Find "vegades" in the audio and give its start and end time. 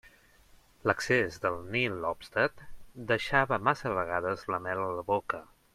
4.01-4.49